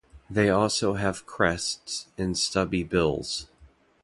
They 0.31 0.49
also 0.49 0.95
have 0.95 1.27
crests 1.27 2.07
and 2.17 2.35
stubby 2.35 2.83
bills. 2.83 3.45